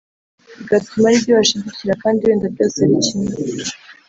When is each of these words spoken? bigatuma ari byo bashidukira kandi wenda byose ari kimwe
bigatuma 0.57 1.05
ari 1.09 1.17
byo 1.23 1.33
bashidukira 1.39 1.93
kandi 2.01 2.25
wenda 2.27 2.45
byose 2.53 2.77
ari 2.85 2.95
kimwe 3.05 3.31